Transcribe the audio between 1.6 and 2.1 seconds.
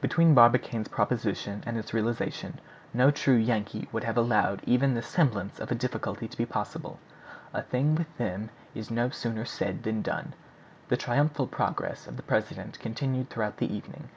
and its